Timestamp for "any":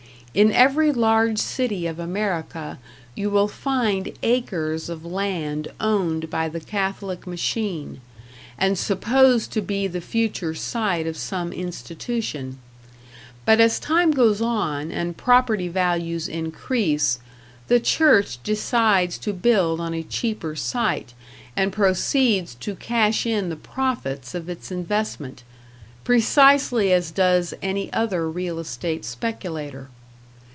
27.61-27.91